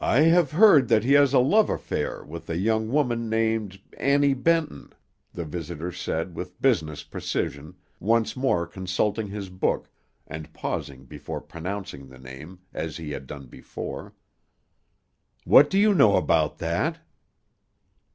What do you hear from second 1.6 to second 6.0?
affair with a young woman named Annie Benton," the visitor